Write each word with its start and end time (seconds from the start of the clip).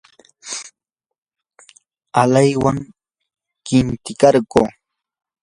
alaywan 2.21 2.77
qintikarquu. 3.65 4.61